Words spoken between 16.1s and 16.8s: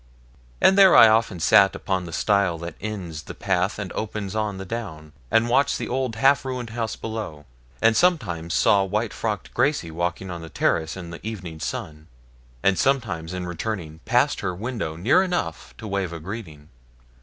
a greeting.